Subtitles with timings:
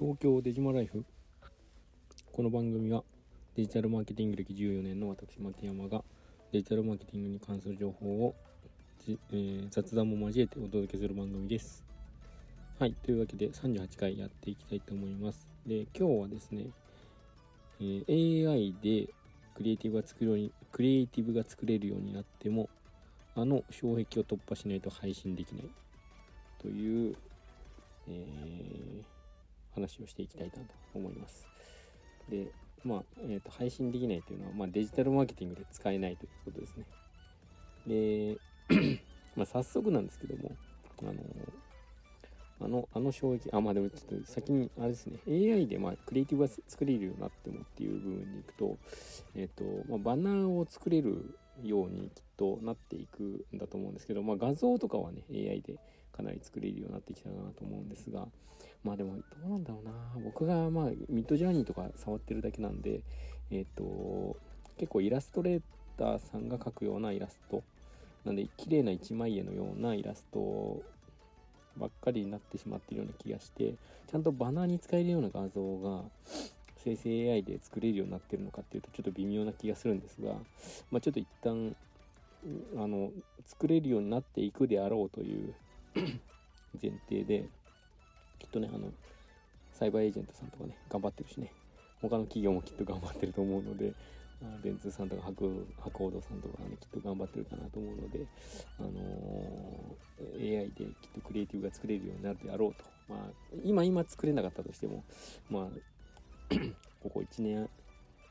[0.00, 1.04] 東京デジマライフ。
[2.32, 3.04] この番組は
[3.54, 6.02] デジタルマーケティング歴14年の私牧山が
[6.52, 8.34] デジタルマーケティングに関する情報を、
[9.06, 11.84] えー、雑談も交えてお届けする番組です。
[12.78, 15.46] はいというわけで38回やっていきたいと思います。
[15.66, 16.68] で今日はですね、
[17.82, 19.12] えー、AI で
[19.54, 22.70] クリエイティブが作るようにクリエイティブが作れるようになっても
[23.36, 25.70] あの障壁を突破しないと配信できない。
[26.58, 27.16] という、
[28.08, 29.19] えー、
[29.74, 30.60] 話をしていきたいなと
[30.94, 31.46] 思います。
[32.28, 32.52] で、
[32.84, 36.86] まあ、えーと、配信できないというのは、まあ、デジタルマーケティングで使えないということですね。
[37.86, 38.38] で、
[39.36, 40.52] まあ、早速なんですけども、
[41.02, 41.12] あの
[42.62, 48.78] あの、あの衝撃、あ、まあでもちょっと先に、あれですね、AI でまあクリエイティブが作れるようになってもっていう部分に行くと、
[49.34, 55.78] えっ、ー、と、まあ、バナーを作れるようにきっとなっていくんだと思うんですけど、まあ、画像とかはね AI で
[56.12, 58.26] かなり作れるようになってきたかなと思うんですが
[58.84, 59.92] まあでもどうなんだろうな。
[60.24, 63.00] 僕がまあミッドジャーニーとか触ってるだけなんで
[63.50, 64.36] えっ、ー、と
[64.78, 65.62] 結構イラストレー
[65.98, 67.62] ターさんが描くようなイラスト
[68.24, 70.82] なんで綺麗な一枚絵のようなイラスト
[71.76, 73.74] ばっかりになってしまっているような気がして
[74.10, 76.02] ちゃんとバナーに使えるような画像が
[76.82, 80.32] 生成 AI で作れるようになってるのかっていうとちょっと微妙な気がするんですが、
[80.90, 81.76] まあ、ちょっと一旦
[82.76, 83.10] あの
[83.46, 85.54] 作れるようになっていくであろうという
[86.80, 87.48] 前提で
[88.40, 88.88] きっとねあの
[89.72, 91.52] サイバーエージェントさんとかね頑張ってるしね。
[92.02, 93.92] 他の企業もきっと頑張ってると思うので
[94.62, 98.26] 電通さんとか博報堂さんとかねきっと頑張ってるかなと思うので、
[98.78, 102.84] あのー、AI できっとクリエイティブが作れるようになるであろうと。
[103.08, 103.18] まあ
[103.64, 105.04] 今今作れなかったとしても
[105.50, 105.64] まあ
[107.02, 107.68] ここ1年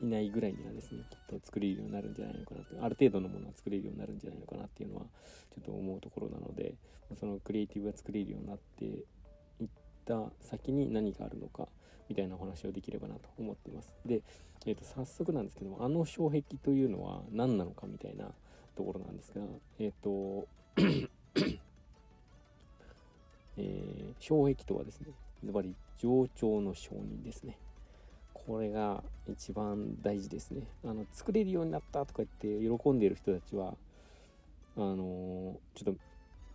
[0.00, 2.76] 以内ぐらいにはですねきっと作れるようになるんじゃないのかなって。
[2.80, 5.02] ある程度のものは作れるようになるんじゃないのかなっていうのは
[5.54, 6.74] ちょっと思うところなので
[7.20, 8.86] そのクリエイティブが作れるようになって
[10.08, 11.68] った先に何があるのか
[12.08, 13.94] みたいなお話をできればなと思っています。
[14.06, 14.22] で、
[14.66, 18.32] えー、と早速なんですけどもあの障壁というのは何なのかみたいな
[18.74, 19.42] ところなんですが
[19.78, 20.48] えっ、ー、と
[23.60, 25.08] えー、障壁とはですね
[25.44, 27.58] ズバリ上長の承認ですね。
[28.32, 30.62] これが一番大事ですね。
[30.84, 33.74] あの作れるようになったとか言って喜んでいる人たちは
[34.76, 36.00] あのちょっと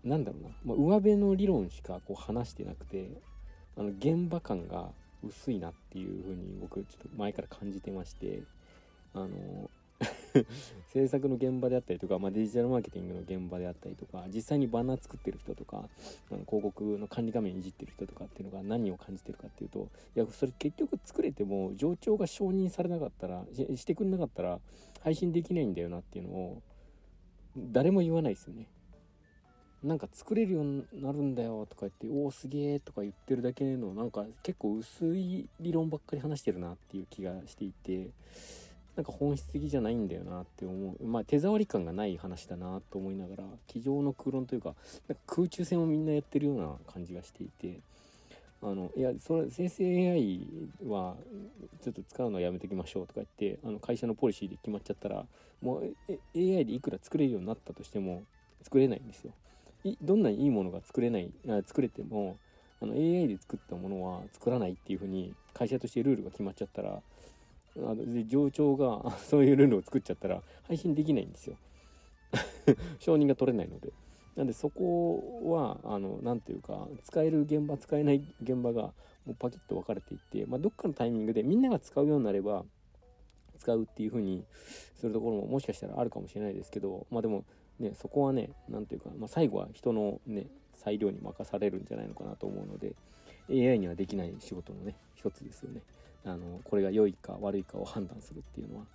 [0.04, 3.10] なんだろうな、まあ、上辺の理論しかこう話してなくて
[3.78, 4.90] あの現場感が
[5.26, 8.42] 薄いなっていう風に僕ちょっと前から感じてまして
[9.14, 9.70] あの
[10.90, 15.78] 制作の現場であったりとか、まあ、デジタルマーケティングの現場であったりとか実際にバナー作ってる人とか
[16.32, 24.60] あの広告の管理画面いじってる人とかっていうのが何を感じてるかっていうといやそれ結局作れても上長が承認されなかったらししてくれなかったら
[25.02, 26.62] 配信できないんだよなっていうのを
[27.58, 28.68] 誰も言わないですよね。
[29.84, 38.10] なんか作れるようになるんだよとか言って「おおすげえ」とか言ってるだけのなんか結構薄い理論ばっかり話してるなっていう気がしていて
[38.96, 44.76] なんか本質的じゃないんだよなって思うまあ手触り感がない話だなと思いながら机上の空論というか
[45.10, 47.82] なんか空中戦をみんなやってるような感じがしていて
[48.62, 50.48] あのいやそれ生成 AI
[50.88, 51.18] は
[51.82, 55.26] ちょっと使うのはやめておきましょうとか言ってあの会社のポリシーで決まっちゃったら
[55.62, 55.96] もう
[56.34, 58.24] AI でいくら作れるようになったとしても
[58.62, 59.34] 作れないんですよ。
[60.02, 62.38] どんなにいいものが作れないあ作れても
[62.82, 67.00] あの AI で作ったものは作らないっていうふうに会社としてルールが決まっちゃったらあ
[67.80, 67.96] の
[68.28, 71.58] 上長が そういうルールを作っちゃったら配信できないんですよ。
[73.00, 73.92] 承認が取れないので。
[74.36, 78.82] なんでそこはあの何ていうか使える現場使えない現場が
[79.26, 82.66] もうパキッと分かれていって、まあ、どっかのタイミングでみんなが使うようになれば
[83.60, 84.44] 使うっていう風に
[84.96, 87.46] するところももしかしたらあるかもしれないですけどまあでも
[87.84, 90.46] ねそこはね何ていうか、まあ、最後は人のね
[90.76, 92.94] 裁量に任されるんじゃないのかなと思うので
[93.50, 95.82] AI にはできない仕事のね一つですよね。
[96.26, 98.86] あのこれが良いか悪いかを判断するっていうのは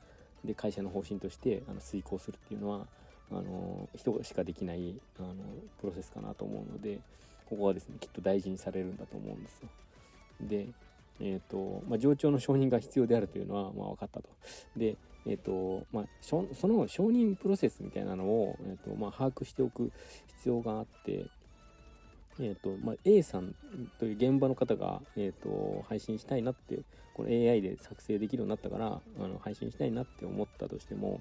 [0.45, 2.87] で会社の方針としてあの遂行するっていうのは
[3.31, 5.35] あの人しかできないあの
[5.81, 7.01] プロセスかなと思うので
[7.51, 9.69] ここはですねきっと大事にされるんだと思うんですよ。
[10.41, 10.69] で
[11.21, 14.29] えーとまあ、上長の承認が必要であるというのは、まあ、分かったと。
[14.77, 14.97] で、
[15.29, 19.93] えーとまあ、その承認プロセスみたいなのを、えーとまあ、把握しておく
[20.27, 21.27] 必要があって
[22.41, 23.55] えーとまあ、A さん
[23.99, 26.79] という現場の方が、えーと、配信したいなって
[27.15, 31.21] この AI で作成できるようになったからあの配信したいなって思ったとしても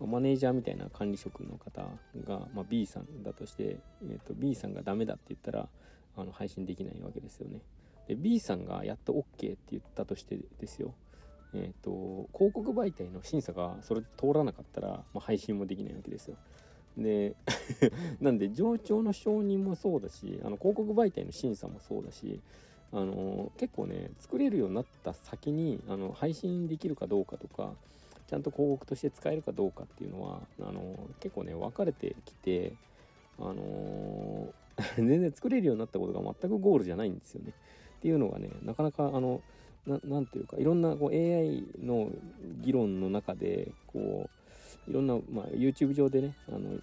[0.00, 1.82] マネージャーみたいな管理職の方
[2.26, 3.76] が、まあ、B さんだとして、
[4.08, 5.68] えーと、B さんがダメだって言ったら
[6.16, 7.60] あの配信できないわけですよね。
[8.08, 10.94] で B さんがやっと OK って言ったとしてですよ
[11.54, 16.36] えーと広告媒体の審査がそれで通らなかったら、まあ、配信もできないわけですよ。
[16.96, 17.34] で
[18.20, 22.40] なんで上長の承認もそうだしあの広告媒体の審査もそうだし
[22.92, 27.74] あの結構ね作れるようになった先にあの配信できるかどうかとか
[28.26, 30.80] ちゃんと広告として使えるかどうかっていうのはあの
[31.20, 32.72] 結構ね分かれてきて
[33.38, 34.52] あの
[34.96, 37.52] 全然作れるようになったことが全くゴールじゃないんですよね。
[37.98, 39.42] っていうのがねなかなかあの
[39.86, 42.10] 何ていうかいろんなこう AI の
[42.62, 44.28] 議論の中でこ
[44.86, 46.80] ういろんな、まあ、YouTube 上でねあのい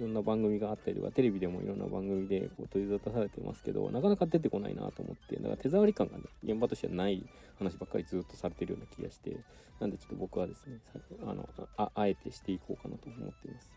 [0.00, 7.24] ろんな番組があったりとかテレビでもいろんな番組でこう取り沙汰されてますけどなかなか出てこないなと思ってだから手触り感がね現場としてはない
[7.58, 9.36] 話ばっかりずっとされてるような気がして
[9.80, 10.78] なんでちょっと僕はですね
[11.26, 13.70] あのあえてしていこうかなと思っています。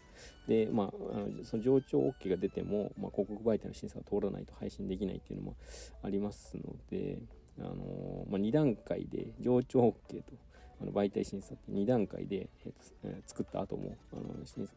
[0.47, 5.55] でまあ、あのその上長 OK が出ても、まあ、広告媒体の審査が通らないと配信できないっていうのも
[6.01, 7.19] ありますので、
[7.59, 10.23] あのまあ、2段階で上長 OK と
[10.81, 12.71] あの媒体審査って2段階で、え
[13.03, 14.23] え、作った後もあの、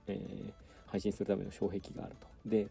[0.06, 0.52] えー、
[0.86, 2.26] 配信するための障壁があると。
[2.46, 2.68] で、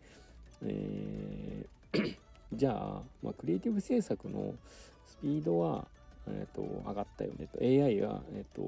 [0.63, 1.79] えー
[2.53, 4.55] じゃあ、まあ、クリエイティブ制作の
[5.05, 5.87] スピードは、
[6.27, 7.47] えーと、上がったよね。
[7.47, 8.61] と AI が、えーと、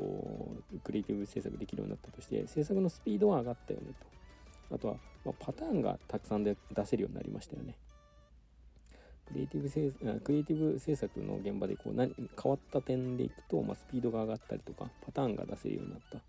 [0.83, 3.88] クリエイティブ制作できるようになったとして制作のスピードは上がったよね。
[4.69, 4.75] と。
[4.75, 4.93] あとは、
[5.25, 7.75] まあ、パターンがたくさんで出せるようになりましたよね。
[9.31, 9.92] クリエイティブ制
[10.24, 16.22] クリエイティブ制作の現場でこう何変わった点でいくと、まあ、スピードが上がったりとかパターンが出せるようになったっ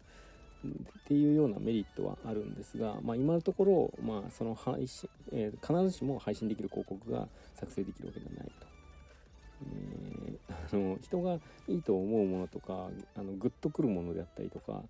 [1.08, 8.66] ていうようなメリットはあるんですが、まあ、今のところ、まあ、その配信、えー、必ずしも配信できる広告が作成できるわけではないと。
[9.64, 11.38] えー、あの人が
[11.68, 14.82] いいと思うものとかあのグッとくるものであったりとか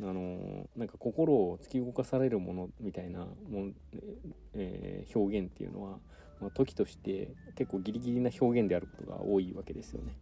[0.00, 3.74] あのなんか心を突き動かされるものみたいなもん、
[4.54, 5.98] えー、表現っていうのは、
[6.42, 10.12] まあ、時として結構ギリギリな表現であることが多いわけですよね。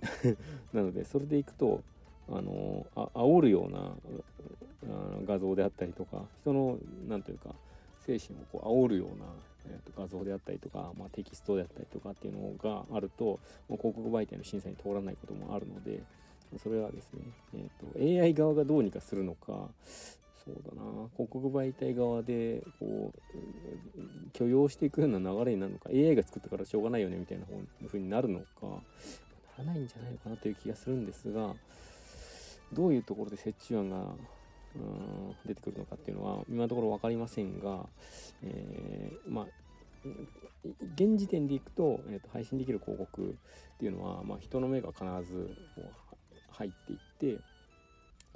[0.72, 1.82] なのでそれでいくと
[2.30, 6.78] あのあ煽るようなあの画像であったりとか人の
[7.08, 7.54] 何というか
[8.06, 9.26] 精神をこう煽るような、
[9.66, 16.02] えー、と画像であったりとか、まあ、テキストであったりとかっていうのがあると広告媒体の審査に通らないこともあるので
[16.62, 17.20] それはですね、
[17.54, 19.68] えーと、AI 側がどうにかするのか
[20.44, 23.27] そうだな広告媒体側でこう
[24.38, 27.44] 許容していくような流れになるのか AI が作ったからしょうがないよねみたいな
[27.86, 28.78] 風になるのかな
[29.58, 31.54] らないんじゃないのかなという気がするんですが
[32.72, 33.96] どういうところで折衷案が
[34.76, 37.86] うん出てくるのかっていうのは今のところ分かりませんが、
[38.44, 39.46] えー、まあ
[40.94, 45.90] 現時点でいくと,、えーと、配信できる広告っていうのは、まあ、人の目が必ずこう
[46.50, 47.40] 入っていって、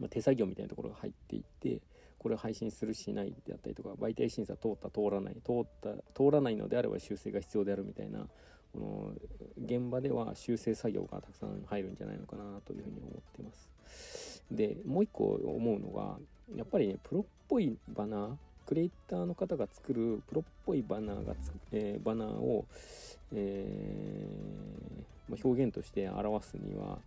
[0.00, 1.80] まあ、手作業みたいなところが入っていって
[2.22, 8.26] これ配信するしないであったりとか媒体審査通った通らない通った通らないのであれば修正が必要であるみたいな
[8.72, 9.12] この
[9.64, 14.42] 現場では修正作業がたくさん入るんじゃないのかなというふうに思ってます。
[14.50, 16.18] でもう一個思うのが
[16.56, 18.30] やっぱりねプロっぽいバナー
[18.66, 21.34] クリエイターの方が作るプロっぽいバナーが
[21.72, 22.64] えー、バナーを、
[23.34, 26.98] えー、まあ、表現として表すには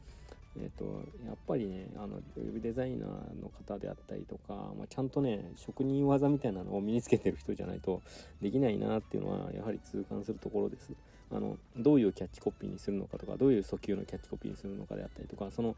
[0.57, 0.85] えーと、
[1.25, 3.09] やっぱりねあのウェブデザイナー
[3.41, 8.01] の方であったりとか、まあ、ちゃんとね職人技みたいなのを身につけてる人じゃないと
[8.41, 10.91] できないなっていうのはやはり痛感するところです。
[11.31, 15.75] あのどういうキャッチコピーにするのかとかどういう訴求のキャッチコピーにするのかであったりとかその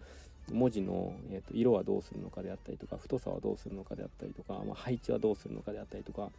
[0.51, 6.29] 文字の、えーと、色はどうするのかであったりとか太さはどうするのかであったりとか、まあ、配置はどうするのかであったりとか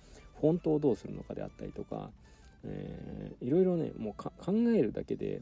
[0.40, 2.10] フォントをどうするのかであったりとか、
[2.64, 4.32] えー、いろいろねもう考
[4.74, 5.40] えるだけで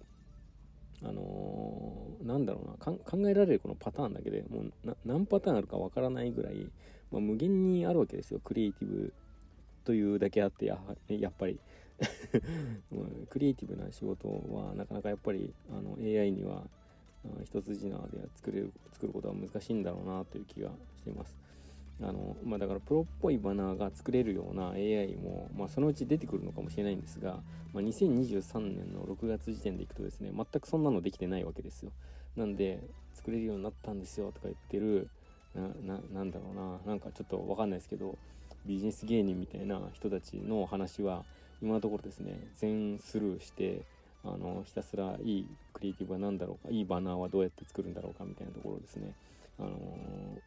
[1.02, 6.66] あのー、なんだろうな考えられるこのパターンだけでもう何パターンあるかわからないぐらい、
[7.10, 9.12] まあ、無限にあるわけですよクリエイティブ
[9.84, 11.60] というだけあってややっぱり
[13.30, 16.64] クリエイティブな仕事はなかなかやっぱりあの AI には
[17.44, 21.45] 一筋縄では作れる作ることは難しいんだろうなという気がしています。
[22.02, 27.38] あのまあ、だからプロっぽいバナーが作れるような AI も、まあ、そのうち出てくるのかもしれないんですが、
[27.72, 31.92] まあ、2023年の6月時点でいくとですね全くそんなのできてないわけですよ。
[32.36, 32.80] なんで
[33.14, 35.08] 作れるようになったんですよとか言ってる
[35.54, 38.18] なんだろうななんかちょっと分かんないですけど
[38.66, 41.24] ビジネス芸人みたいな人たちの話は
[41.62, 43.82] 今のところですね全スルーして
[44.22, 49.12] あのひたすらいいクリエイティブは何だろうかいいバナーはどうやって作るんだろうかみたいなところですね。
[49.58, 49.70] あの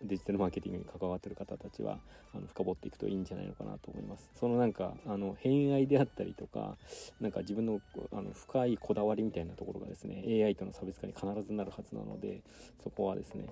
[0.04, 1.98] デジタルマーケティングに関わってる方たちは
[2.34, 4.30] あの深掘っていくといいんじゃないのかなと思います。
[4.36, 6.78] そのなんかあの偏愛であったりとか
[7.20, 12.42] なんか自分のあの深いこだわりみたいなところがですね AI との差別化に必ずなるはずなので
[12.84, 13.46] そこはですね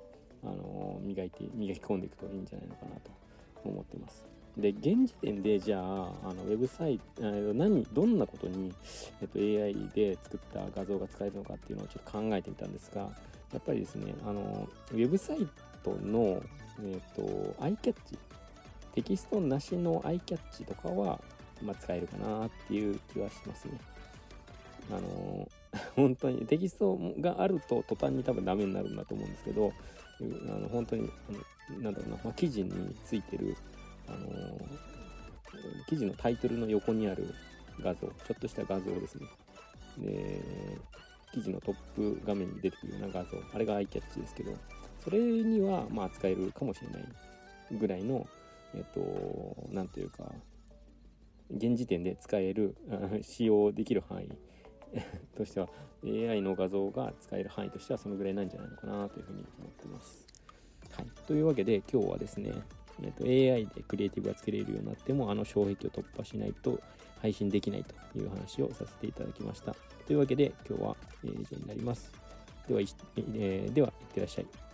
[0.43, 3.11] あの磨いて磨き込んでいくといいんじゃないのかなと
[3.63, 4.25] 思ってます。
[4.57, 5.81] で現時点でじゃあ
[6.23, 8.73] あのウェブサイト何どんなことに、
[9.21, 13.07] えっと、AI で作った画像が使えるのかっていうのをちょっと考えてみたんですが
[13.53, 15.47] やっぱりですねあのウェブサイ
[15.83, 16.41] トの、
[16.83, 18.17] えっと、アイキャッチ
[18.93, 21.19] テキストなしのアイキャッチとかは、
[21.61, 23.79] まあ、使えるかなっていう気はしますね。
[24.89, 25.47] あの
[25.95, 29.73] 本当にテキストがあると途端に多分ダメになるんだと思うんですけど
[30.21, 30.23] あ
[30.59, 31.31] の本当にあ
[31.77, 33.55] のなんだろうな、まあ、記事についてる、
[34.07, 34.17] あの、
[35.87, 37.33] 記事のタイトルの横にある
[37.81, 39.27] 画像ちょっとした画像ですね
[39.99, 40.41] で
[41.37, 44.53] 記事のトップ画面に出てくるような画像あれがアイキャッチですけど
[45.03, 47.03] それにはまあ使えるかもしれない
[47.71, 48.25] ぐらいの
[48.73, 50.31] えっと何というか
[51.55, 52.75] 現時点で使える
[53.21, 54.29] 使用できる範囲
[55.37, 55.69] としては
[56.03, 60.25] AI の画像が使える範囲としてはそのぐらいなんじゃないのかなというふうに思ってます。
[60.91, 62.53] はい、というわけで今日はですね、
[63.03, 66.79] えー、と AI でクリエイティブが作れるようになってもあの障壁を突破しないと
[67.21, 69.75] 配信できないという話をさせていただきました。
[70.05, 72.11] というわけで今日は以上になります。
[72.67, 74.66] では、えー、では、いってらっしゃい。